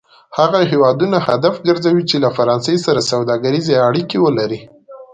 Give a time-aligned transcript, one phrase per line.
[0.37, 4.61] هغه هېوادونه هدف کرځوي چې له فرانسې سره سوداګریزې اړیکې ولري.